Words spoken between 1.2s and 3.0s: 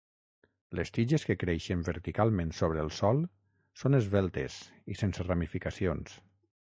que creixen verticalment sobre el